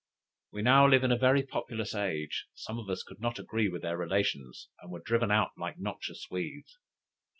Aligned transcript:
We 0.51 0.63
now 0.63 0.87
live 0.87 1.03
in 1.03 1.11
a 1.11 1.15
very 1.15 1.43
populous 1.43 1.93
age; 1.93 2.47
some 2.55 2.79
of 2.79 2.89
us 2.89 3.03
could 3.03 3.19
not 3.19 3.37
agree 3.37 3.69
with 3.69 3.83
their 3.83 3.99
relations, 3.99 4.67
and 4.81 4.91
were 4.91 4.99
driven 4.99 5.29
out 5.29 5.51
like 5.59 5.77
noxious 5.77 6.25
weeds. 6.31 6.79